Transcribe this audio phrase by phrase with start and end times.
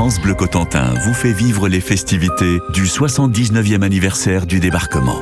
[0.00, 5.20] France Bleu Cotentin vous fait vivre les festivités du 79e anniversaire du débarquement.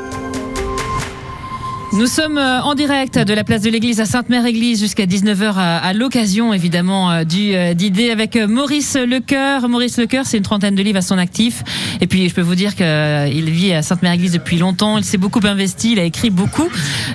[1.95, 5.93] Nous sommes euh, en direct de la place de l'église à Sainte-Mère-Église jusqu'à 19h à,
[5.95, 9.71] l'occasion évidemment euh, du euh, d'idée avec Maurice Lecoeur.
[9.71, 11.65] Maurice Lecoeur, c'est une trentaine de livres à son actif.
[12.03, 14.99] Et puis je peux vous dire qu'il vit à Sainte-Mère-Église depuis longtemps.
[14.99, 16.69] Il s'est beaucoup investi, il a écrit beaucoup.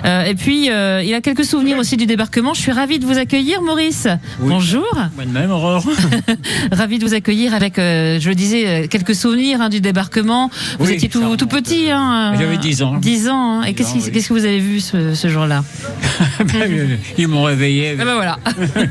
[0.04, 2.52] et puis il a quelques souvenirs aussi du débarquement.
[2.52, 4.08] Je suis ravie de vous accueillir, Maurice.
[4.40, 4.86] Bonjour.
[5.14, 5.84] Moi de même, Aurore.
[6.72, 10.50] ravi de vous accueillir avec, je le disais, quelques souvenirs hein, du débarquement.
[10.80, 11.90] Vous étiez tout, tout petit.
[11.90, 12.96] Hein, J'avais 10 ans.
[12.96, 13.60] 10 ans.
[13.60, 13.62] Hein.
[13.62, 15.64] Et qu'est-ce que vous avez vu ce, jour-là
[16.52, 17.92] ben, Ils m'ont réveillé.
[17.92, 18.38] Eh ben voilà.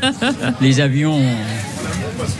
[0.61, 1.19] les avions,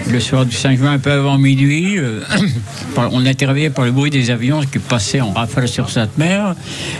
[0.09, 2.21] le soir du 5 juin, un peu avant minuit, euh,
[2.97, 6.55] on a été réveillé par le bruit des avions qui passaient en rafale sur Sainte-Mère.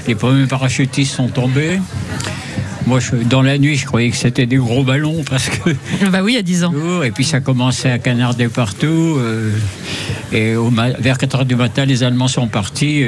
[0.08, 1.80] Les premiers parachutistes sont tombés.
[2.86, 5.70] Moi, dans la nuit, je croyais que c'était des gros ballons parce que.
[6.12, 6.74] Bah oui, il y a 10 ans.
[7.04, 9.18] Et puis ça commençait à canarder partout.
[9.18, 9.52] Euh,
[10.34, 10.56] et
[11.00, 13.06] vers 4 h du matin, les Allemands sont partis.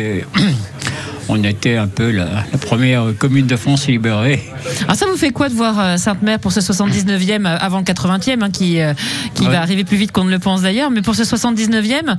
[1.30, 4.44] On était un peu la, première commune de France libérée.
[4.81, 7.80] Alors ah, ça vous fait quoi de voir euh, Sainte-Mère pour ce 79e euh, avant
[7.80, 8.94] le 80e, hein, qui, euh,
[9.42, 12.18] va arriver plus vite qu'on ne le pense d'ailleurs, mais pour ce 79e,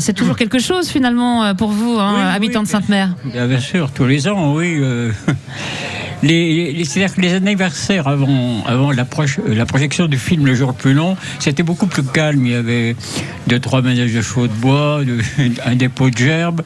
[0.00, 3.10] c'est toujours quelque chose finalement pour vous, hein, habitants de Sainte-Mère?
[3.24, 4.80] Bien sûr, tous les ans, oui.
[6.22, 10.94] les, c'est-à-dire que les anniversaires avant, avant la, projection du film Le jour le plus
[10.94, 12.44] long, c'était beaucoup plus calme.
[12.46, 12.96] Il y avait
[13.46, 15.02] deux, trois ménages de chevaux de bois,
[15.64, 16.62] un dépôt de gerbes.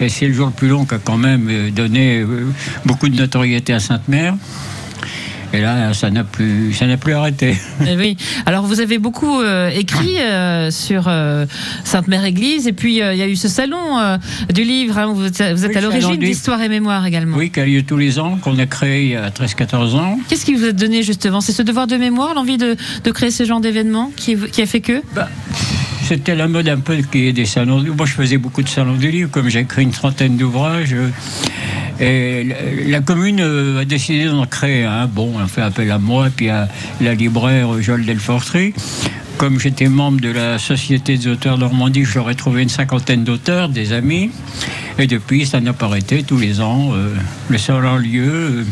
[0.00, 2.46] Et c'est le jour le plus long qui a quand même euh, donné euh,
[2.84, 4.36] beaucoup de notoriété à Sainte-Mère.
[5.52, 7.56] Et là, ça n'a plus, ça n'a plus arrêté.
[7.86, 8.16] Eh oui.
[8.46, 10.16] Alors, vous avez beaucoup euh, écrit
[10.70, 11.10] sur
[11.84, 14.18] Sainte-Mère-Église, et puis il y a eu ce salon
[14.52, 14.98] du livre.
[14.98, 15.40] Hein, où vous êtes,
[15.76, 17.36] à l'origine d'Histoire et Mémoire également.
[17.36, 20.18] Oui, qui a lieu tous les ans, qu'on a créé il y a 13-14 ans.
[20.28, 21.40] Qu'est-ce qui vous a donné justement?
[21.40, 24.66] C'est ce devoir de mémoire, l'envie de, de, créer ce genre d'événement qui, qui, a
[24.66, 25.02] fait que?
[25.14, 25.28] Bah,
[26.04, 27.82] c'était la mode un peu qui est des salons.
[27.96, 30.94] Moi, je faisais beaucoup de salons du livre, comme j'ai écrit une trentaine d'ouvrages.
[32.00, 32.46] Et
[32.86, 35.06] la commune euh, a décidé d'en créer un.
[35.06, 36.68] Bon, on fait appel à moi, puis à
[37.00, 38.74] la libraire Joël Delfortry.
[39.36, 43.92] Comme j'étais membre de la Société des auteurs Normandie, j'aurais trouvé une cinquantaine d'auteurs, des
[43.92, 44.30] amis.
[44.98, 46.90] Et depuis, ça n'a pas arrêté tous les ans.
[46.92, 47.14] Euh,
[47.48, 48.32] le a lieu.
[48.32, 48.64] Euh,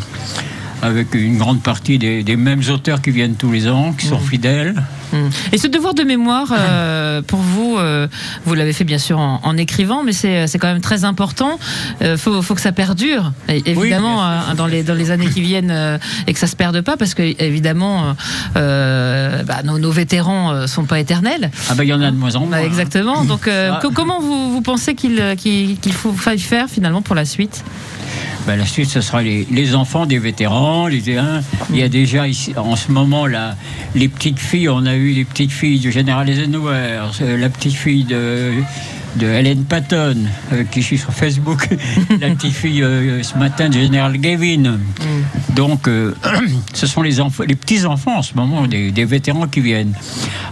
[0.82, 4.28] avec une grande partie des, mêmes auteurs qui viennent tous les ans, qui sont mmh.
[4.28, 4.74] fidèles.
[5.12, 5.28] Mmh.
[5.52, 8.08] Et ce devoir de mémoire, euh, pour vous, euh,
[8.44, 11.58] vous l'avez fait bien sûr en, écrivant, mais c'est quand même très important.
[12.00, 14.22] Il euh, faut, faut, que ça perdure, évidemment,
[14.54, 17.22] dans, les, dans les années qui viennent, et que ça se perde pas, parce que
[17.42, 18.14] évidemment,
[18.54, 21.50] bah, nos, vétérans ne sont pas éternels.
[21.70, 22.50] Ah bah il y en a de moins en moins.
[22.50, 23.24] Bah, exactement.
[23.24, 23.80] Donc ah.
[23.94, 27.64] comment vous, vous pensez qu'il qu'il faut faire finalement pour la suite?
[28.46, 30.86] Ben, la suite, ce sera les, enfants des vétérans.
[30.86, 33.56] Les, il y a déjà ici, en ce moment là,
[33.96, 34.68] les petites filles.
[34.68, 38.52] On a eu les petites filles du général Eisenhower, euh, la petite fille de
[39.16, 41.70] de Helen Patton, euh, qui suis sur Facebook,
[42.20, 44.72] la petite fille euh, ce matin du général Gavin.
[44.72, 45.54] Mm.
[45.54, 45.88] Donc,
[46.74, 49.94] ce sont les, les petits-enfants en ce moment, des, vétérans qui viennent.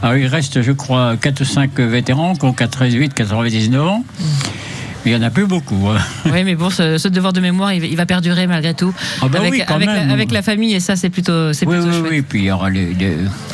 [0.02, 4.02] Alors, il reste, je crois, 4 ou 5 vétérans qui ont 88, 99 ans.
[4.18, 4.24] Mm.
[5.04, 5.88] Il n'y en a plus beaucoup.
[5.88, 5.98] Hein.
[6.32, 8.92] Oui, mais bon, ce, devoir de mémoire, il, va perdurer malgré tout.
[9.20, 12.02] Ah bah avec, avec, la, avec, la, famille, et ça, c'est plutôt, c'est oui, plutôt
[12.02, 12.88] oui, Oui, puis il y aura les,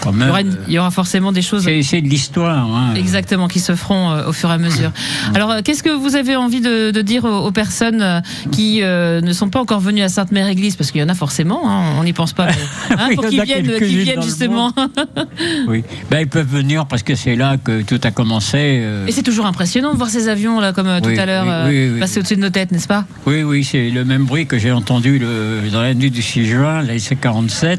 [0.01, 0.57] quand même.
[0.67, 1.65] Il y, aura, forcément des choses.
[1.65, 2.67] C'est de l'histoire.
[2.67, 2.95] Hein.
[2.95, 4.93] Exactement, qui se feront euh, au fur et à mesure.
[5.35, 8.21] Alors, euh, qu'est-ce que vous avez envie de, dire aux, personnes euh,
[8.53, 10.77] qui ne sont pas encore venues à Sainte-Mère-Église?
[10.77, 12.49] Parce qu'il y en a forcément, hein, on n'y pense pas.
[12.91, 14.73] Hein, pour qu'ils viennent, viennent justement.
[15.69, 18.85] oui, ben, ils peuvent venir parce que c'est là que tout a commencé.
[19.07, 21.40] Et c'est toujours impressionnant de voir ces avions, là, comme tout à l'heure.
[21.49, 23.05] Euh, passer au-dessus de nos têtes, n'est-ce pas?
[23.27, 26.47] Oui, oui, c'est le même bruit que j'ai entendu le, dans la nuit du 6
[26.47, 27.79] juin, la IC-47.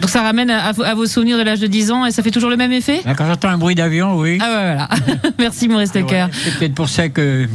[0.00, 2.50] Donc ça ramène à, vos souvenirs de l'âge de 10 ans et ça fait toujours
[2.50, 3.00] le même effet?
[3.04, 4.38] Ben, Quand j'entends un bruit d'avion, oui.
[4.40, 4.88] Ah ouais, voilà.
[5.38, 6.28] Merci Maurice Lecoeur.
[6.32, 7.46] c'est peut-être pour ça que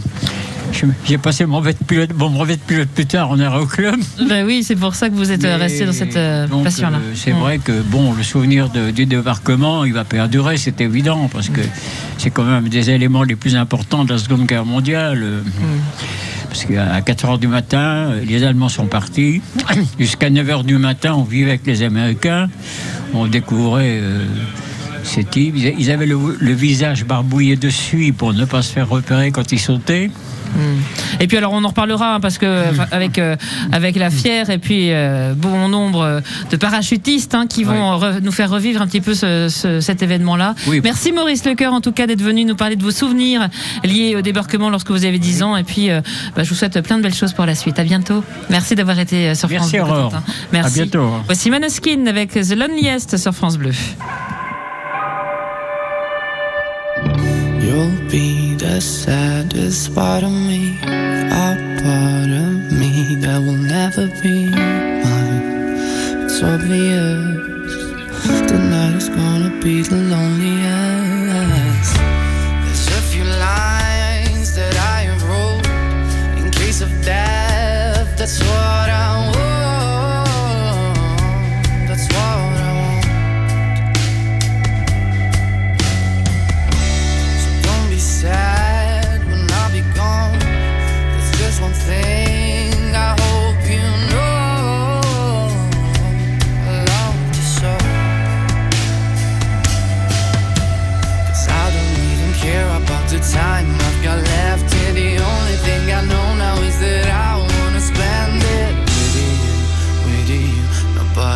[1.06, 4.00] j'ai passé mon brevet, de pilote, mon brevet de pilote plus tard en aéroclub.
[4.28, 7.00] Ben oui, c'est pour ça que vous êtes euh, resté dans cette euh, passion-là.
[7.14, 11.62] c'est vrai que bon, le souvenir du débarquement, il va perdurer, c'est évident, parce que
[12.18, 15.44] c'est quand même des éléments les plus importants de la Seconde Guerre mondiale.
[16.50, 19.42] Parce qu'à 4 h du matin, les Allemands sont partis.
[20.00, 22.50] Jusqu'à 9 h du matin, on vivait avec les Américains.
[23.14, 24.00] On découvrait.
[24.02, 24.24] Euh,
[25.04, 25.56] ces types.
[25.56, 29.52] Ils avaient le, le, visage barbouillé de suie pour ne pas se faire repérer quand
[29.52, 30.10] ils sautaient.
[30.56, 30.80] Hmm.
[31.20, 33.36] Et puis alors on en reparlera hein, parce que avec euh,
[33.72, 38.50] avec la fière et puis euh, bon nombre de parachutistes hein, qui vont nous faire
[38.50, 40.56] revivre un petit peu cet événement-là.
[40.84, 43.50] Merci Maurice Lecoeur en tout cas d'être venu nous parler de vos souvenirs
[43.84, 46.02] liés au débarquement lorsque vous avez 10 ans et puis euh,
[46.36, 47.80] bah, je vous souhaite plein de belles choses pour la suite.
[47.80, 48.24] À bientôt.
[48.50, 49.84] Merci d'avoir été sur France Bleu.
[50.52, 50.82] Merci.
[50.82, 51.10] À bientôt.
[51.26, 53.72] Voici Manoskin avec The Loneliest sur France Bleu.
[57.62, 58.45] You'll be
[58.76, 65.44] the saddest part of me, a part of me that will never be mine.
[66.26, 67.72] It's obvious
[68.52, 70.45] tonight is gonna be the loneliest.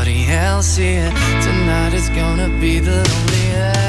[0.10, 1.12] Nobody else here.
[1.44, 3.89] Tonight is gonna be the loneliest.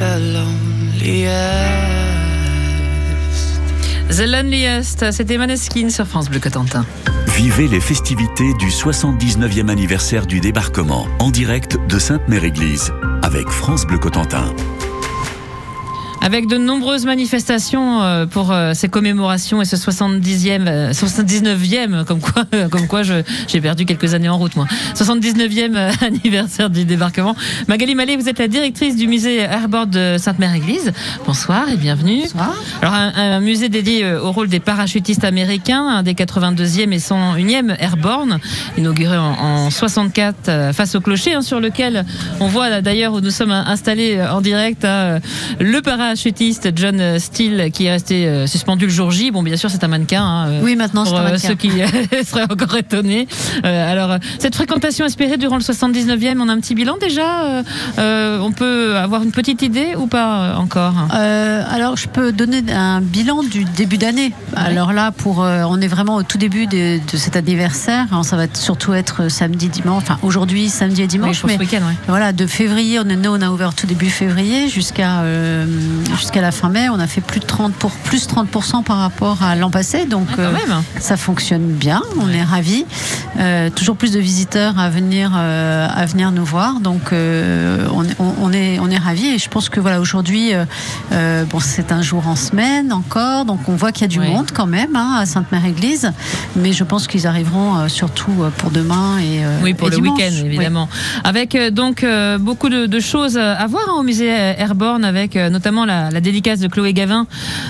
[0.00, 1.30] the loneliest.
[4.08, 6.84] The Loneliest, c'était Maneskin sur France Bleu Cotentin.
[7.36, 12.92] Vivez les festivités du 79e anniversaire du débarquement en direct de Sainte-Mère-Église
[13.22, 14.52] avec France Bleu Cotentin.
[16.22, 22.20] Avec de nombreuses manifestations euh, pour euh, ces commémorations et ce 70e, euh, 79e, comme
[22.20, 24.66] quoi, comme quoi j'ai perdu quelques années en route, moi.
[24.94, 27.34] 79e euh, anniversaire du débarquement.
[27.68, 30.92] Magali Mallet, vous êtes la directrice du musée Airborne de Sainte-Mère-Église.
[31.26, 32.22] Bonsoir et bienvenue.
[32.22, 32.54] Bonsoir.
[32.82, 36.98] Alors, un, un musée dédié euh, au rôle des parachutistes américains, un des 82e et
[36.98, 38.38] 101e Airborne,
[38.76, 42.04] inauguré en, en 64 euh, face au clocher, hein, sur lequel
[42.40, 45.20] on voit d'ailleurs où nous sommes installés euh, en direct hein, euh,
[45.58, 49.30] le parachutiste John Steele qui est resté euh, suspendu le jour J.
[49.30, 50.20] Bon, bien sûr, c'est un mannequin.
[50.24, 51.48] hein, euh, Oui, maintenant, c'est un euh, mannequin.
[51.48, 51.70] ceux qui
[52.24, 53.28] seraient encore étonnés.
[53.62, 57.62] Alors, cette fréquentation espérée durant le 79e, on a un petit bilan déjà
[57.96, 60.94] On peut avoir une petite idée ou pas encore?
[61.12, 64.32] Alors, je peux donner un bilan du début d'année.
[64.56, 68.06] Alors là, pour, euh, on est vraiment au tout début de, de cet anniversaire.
[68.10, 70.02] Alors, ça va surtout être samedi, dimanche.
[70.02, 71.42] Enfin, aujourd'hui, samedi et Oui, dimanche.
[71.42, 71.94] ce mais week-end, ouais.
[72.08, 75.66] voilà, de février, on est on a ouvert tout début février jusqu'à euh,
[76.16, 79.42] jusqu'à la fin mai, on a fait plus de 30 pour plus 30% par rapport
[79.42, 80.06] à l'an passé.
[80.06, 80.82] Donc Ah, quand euh, même.
[80.98, 82.84] ça fonctionne bien, on est ravis.
[83.38, 88.16] Euh, toujours plus de visiteurs à venir, euh, à venir nous voir, donc on, est-
[88.18, 89.28] on- est, on est ravis.
[89.28, 90.52] Et je pense que voilà, aujourd'hui,
[91.10, 94.50] bon, c'est un jour en semaine encore, donc on voit qu'il y a du monde
[94.54, 96.12] quand même hein, à Sainte-Mère-Église,
[96.56, 100.46] mais je pense qu'ils arriveront surtout pour demain et Oui, pour et le week-end, Oui.
[100.46, 100.88] évidemment.
[101.24, 102.04] Avec donc
[102.40, 106.68] beaucoup de, de choses à voir hein, au musée Airborne, avec notamment la, dédicace de
[106.68, 107.26] Chloé Gavin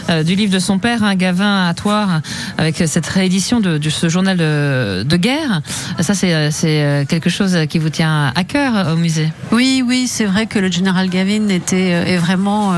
[0.08, 2.20] euh, du livre de son père, hein, Gavin à Toire,
[2.58, 5.62] avec cette réédition de, ce journal de, guerre.
[6.00, 9.32] Ça, c'est euh, euh, quelque chose qui vous tient à cœur au musée.
[9.52, 12.72] Oui, oui, c'est vrai que le général Gavin était est vraiment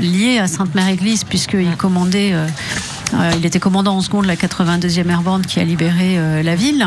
[0.00, 2.34] lié à Sainte-Mère-Église puisqu'il commandait.
[3.14, 6.54] Euh, il était commandant en seconde de la 82e Airborne qui a libéré euh, la
[6.54, 6.86] ville.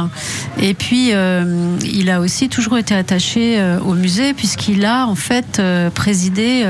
[0.59, 5.61] Et puis, euh, il a aussi toujours été attaché au musée puisqu'il a en fait
[5.93, 6.65] présidé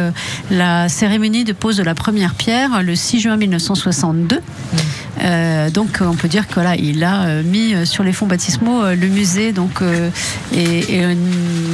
[0.51, 4.41] la cérémonie de pose de la première pierre le 6 juin 1962.
[5.25, 8.27] Euh, donc on peut dire que voilà, il a euh, mis euh, sur les fonds
[8.27, 9.51] baptismaux euh, le musée.
[9.53, 10.09] Donc euh,
[10.53, 11.15] et, et, euh,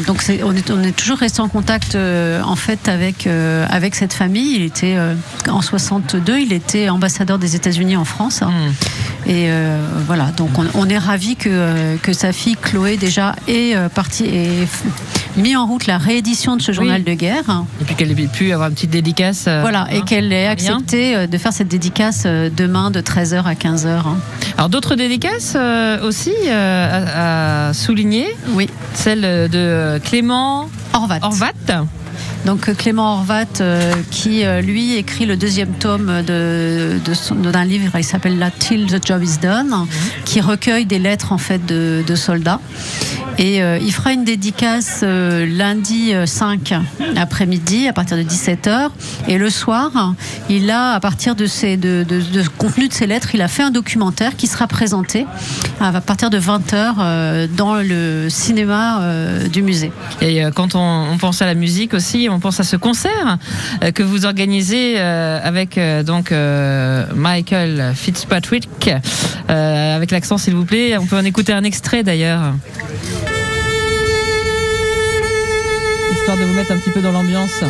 [0.07, 3.95] donc on est on est toujours resté en contact euh, en fait avec euh, avec
[3.95, 4.55] cette famille.
[4.55, 5.15] Il était euh,
[5.49, 8.41] en 62, il était ambassadeur des États-Unis en France.
[8.41, 8.51] hein.
[8.51, 9.29] Hmm.
[9.29, 9.77] Et euh,
[10.07, 13.87] voilà, donc on, on est ravi que euh, que sa fille Chloé déjà est euh,
[13.89, 14.67] partie et
[15.37, 17.63] mis en route la réédition de ce journal de guerre.
[17.81, 19.45] Et puis qu'elle ait pu avoir une petite dédicace.
[19.47, 20.01] euh, Voilà, et hein.
[20.05, 23.87] qu'elle ait accepté euh, de faire cette dédicace euh, demain de 13h à 15h.
[23.87, 24.17] hein.
[24.57, 25.55] Alors d'autres dédicaces
[26.03, 31.19] aussi à, à souligner, Oui, celle de Clément Horvat.
[31.21, 31.51] Horvat.
[32.45, 36.97] Donc euh, Clément Horvat, euh, qui euh, lui écrit le deuxième tome de,
[37.35, 39.85] d'un livre, il s'appelle La Till the Job is Done,
[40.25, 42.59] qui recueille des lettres en fait de, soldats.
[43.37, 46.73] Et il fera une dédicace lundi euh, 5
[47.15, 48.89] après-midi à partir de 17h.
[49.27, 50.13] Et le soir,
[50.49, 51.45] il a, à partir de,
[51.75, 55.25] de contenu de ces lettres, il a fait un documentaire qui sera présenté
[55.79, 59.01] à partir de 20h dans le cinéma
[59.51, 59.91] du musée.
[60.21, 63.37] Et quand on pense à la musique aussi, on pense à ce concert
[63.83, 66.31] euh, que vous organisez euh, avec euh, donc
[67.15, 68.89] Michael Fitzpatrick.
[69.47, 70.97] Avec l'accent, s'il vous plaît.
[70.97, 72.53] On peut en écouter un extrait d'ailleurs.
[76.13, 77.63] Histoire de vous mettre un petit peu dans l'ambiance.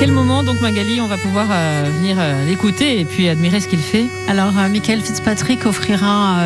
[0.00, 3.68] Quel moment donc Magali on va pouvoir euh, venir euh, l'écouter et puis admirer ce
[3.68, 4.06] qu'il fait?
[4.28, 6.38] Alors, euh, Michael Fitzpatrick offrira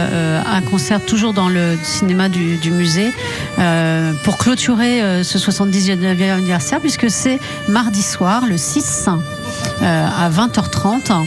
[0.45, 3.13] un concert toujours dans le cinéma du, du musée
[4.25, 9.09] pour clôturer ce 79e anniversaire, puisque c'est mardi soir, le 6,
[9.83, 11.27] euh, à 20h30.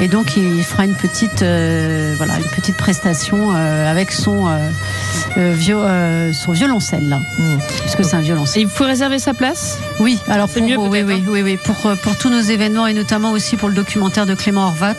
[0.00, 4.70] Et donc, il fera une petite, euh, voilà, une petite prestation euh, avec son, euh,
[5.36, 7.20] euh, vio- euh, son violoncelle, là,
[7.82, 8.60] puisque c'est un violoncelle.
[8.62, 9.78] Et il faut réserver sa place?
[9.98, 12.86] Oui, alors C'est pour, mieux oui, peut-être, oui, oui, oui, pour, pour tous nos événements
[12.86, 14.94] et notamment aussi pour le documentaire de Clément Horvat,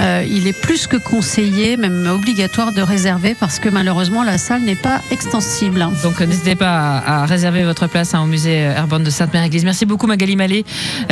[0.00, 4.62] euh, il est plus que conseillé, même obligatoire de réserver parce que malheureusement la salle
[4.62, 5.86] n'est pas extensible.
[6.02, 9.64] Donc n'hésitez pas à, à réserver votre place hein, au musée Airborne de Sainte-Mère-Église.
[9.64, 10.64] Merci beaucoup Magali Mallet,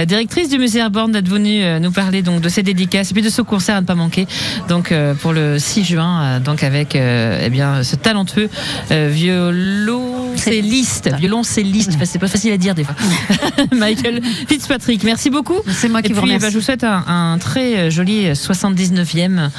[0.06, 3.27] directrice du musée Airborne, d'être venue nous parler donc de ces dédicaces et puis de
[3.30, 4.26] ce concert à ne pas manquer.
[4.68, 8.48] Donc euh, pour le 6 juin, euh, donc avec euh, eh bien ce talentueux
[8.90, 11.92] violoncelliste, violoncelliste.
[11.94, 12.94] Enfin, c'est pas facile à dire des fois.
[13.76, 15.04] Michael Fitzpatrick.
[15.04, 15.56] Merci beaucoup.
[15.68, 16.46] C'est moi Et qui vous puis, remercie.
[16.46, 19.50] bah, je vous souhaite un, un très joli 79e,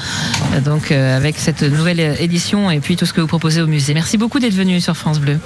[0.54, 3.94] euh, donc avec cette nouvelle édition et puis tout ce que vous proposez au musée.
[3.94, 5.38] Merci beaucoup d'être venu sur France Bleu.